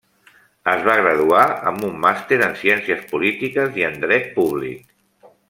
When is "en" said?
2.47-2.57, 3.91-4.01